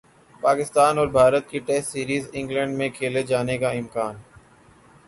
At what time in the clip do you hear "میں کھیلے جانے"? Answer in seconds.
2.77-3.57